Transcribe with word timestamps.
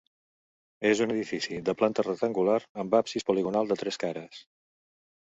És 0.91 1.01
un 1.05 1.11
edifici 1.15 1.57
de 1.67 1.75
planta 1.81 2.05
rectangular 2.07 2.55
amb 2.83 2.95
absis 3.01 3.27
poligonal 3.27 3.69
de 3.73 3.77
tres 3.83 4.01
cares. 4.05 4.41